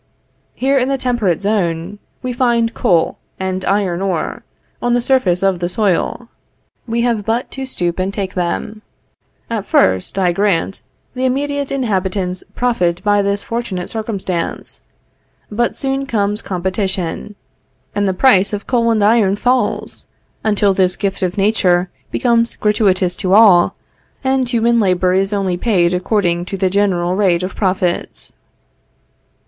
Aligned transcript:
Here 0.55 0.79
in 0.79 0.89
the 0.89 0.97
temperate 0.97 1.43
zone, 1.43 1.99
we 2.23 2.33
find 2.33 2.73
coal 2.73 3.19
and 3.39 3.63
iron 3.65 4.01
ore, 4.01 4.43
on 4.81 4.93
the 4.95 4.99
surface 4.99 5.43
of 5.43 5.59
the 5.59 5.69
soil; 5.69 6.27
we 6.87 7.01
have 7.01 7.23
but 7.23 7.51
to 7.51 7.67
stoop 7.67 7.99
and 7.99 8.11
take 8.11 8.33
them. 8.33 8.81
At 9.47 9.67
first, 9.67 10.17
I 10.17 10.31
grant, 10.31 10.81
the 11.13 11.25
immediate 11.25 11.71
inhabitants 11.71 12.43
profit 12.55 13.03
by 13.03 13.21
this 13.21 13.43
fortunate 13.43 13.91
circumstance. 13.91 14.81
But 15.51 15.75
soon 15.75 16.07
comes 16.07 16.41
competition, 16.41 17.35
and 17.93 18.07
the 18.07 18.13
price 18.15 18.53
of 18.53 18.65
coal 18.65 18.89
and 18.89 19.03
iron 19.03 19.35
falls, 19.35 20.07
until 20.43 20.73
this 20.73 20.95
gift 20.95 21.21
of 21.21 21.37
Nature 21.37 21.91
becomes 22.09 22.55
gratuitous 22.55 23.15
to 23.17 23.35
all, 23.35 23.75
and 24.23 24.49
human 24.49 24.79
labor 24.79 25.13
is 25.13 25.31
only 25.31 25.57
paid 25.57 25.93
according 25.93 26.45
to 26.45 26.57
the 26.57 26.71
general 26.71 27.15
rate 27.15 27.43
of 27.43 27.55
profits. 27.55 28.33